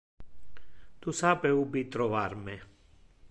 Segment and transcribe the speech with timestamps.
[1.03, 2.57] Tu sape ubi trovar me.